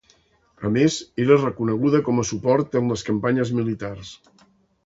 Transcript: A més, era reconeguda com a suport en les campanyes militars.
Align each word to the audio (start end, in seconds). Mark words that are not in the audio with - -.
A 0.69 0.69
més, 0.77 0.95
era 1.25 1.37
reconeguda 1.43 2.01
com 2.09 2.21
a 2.23 2.27
suport 2.31 2.81
en 2.83 2.93
les 2.95 3.07
campanyes 3.11 3.53
militars. 3.59 4.19